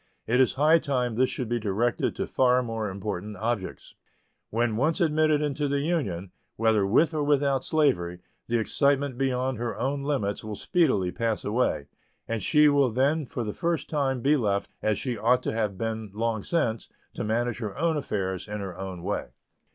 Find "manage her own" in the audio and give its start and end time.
17.23-17.95